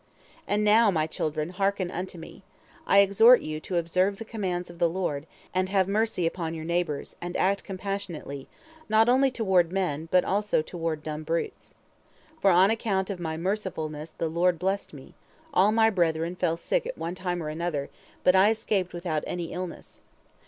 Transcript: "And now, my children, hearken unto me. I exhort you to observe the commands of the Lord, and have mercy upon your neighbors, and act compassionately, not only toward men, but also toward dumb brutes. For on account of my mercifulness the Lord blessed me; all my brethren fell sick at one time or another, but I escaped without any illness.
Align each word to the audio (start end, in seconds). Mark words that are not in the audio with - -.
"And 0.47 0.63
now, 0.63 0.89
my 0.89 1.05
children, 1.05 1.49
hearken 1.49 1.91
unto 1.91 2.17
me. 2.17 2.41
I 2.87 3.01
exhort 3.01 3.41
you 3.41 3.59
to 3.59 3.77
observe 3.77 4.17
the 4.17 4.25
commands 4.25 4.71
of 4.71 4.79
the 4.79 4.89
Lord, 4.89 5.27
and 5.53 5.69
have 5.69 5.87
mercy 5.87 6.25
upon 6.25 6.55
your 6.55 6.65
neighbors, 6.65 7.15
and 7.21 7.37
act 7.37 7.63
compassionately, 7.63 8.47
not 8.89 9.07
only 9.09 9.29
toward 9.29 9.71
men, 9.71 10.07
but 10.09 10.25
also 10.25 10.63
toward 10.63 11.03
dumb 11.03 11.21
brutes. 11.21 11.75
For 12.41 12.49
on 12.49 12.71
account 12.71 13.11
of 13.11 13.19
my 13.19 13.37
mercifulness 13.37 14.09
the 14.09 14.27
Lord 14.27 14.57
blessed 14.57 14.91
me; 14.91 15.13
all 15.53 15.71
my 15.71 15.91
brethren 15.91 16.35
fell 16.35 16.57
sick 16.57 16.87
at 16.87 16.97
one 16.97 17.13
time 17.13 17.43
or 17.43 17.49
another, 17.49 17.91
but 18.23 18.35
I 18.35 18.49
escaped 18.49 18.93
without 18.93 19.23
any 19.27 19.53
illness. 19.53 20.01